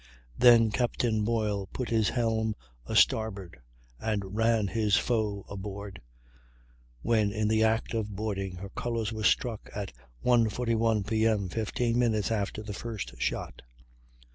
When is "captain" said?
0.71-1.23